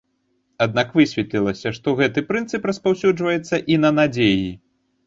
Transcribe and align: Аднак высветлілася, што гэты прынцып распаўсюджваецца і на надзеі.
Аднак 0.65 0.95
высветлілася, 0.99 1.73
што 1.77 1.95
гэты 2.01 2.19
прынцып 2.33 2.61
распаўсюджваецца 2.73 3.55
і 3.77 3.83
на 3.85 3.95
надзеі. 4.01 4.47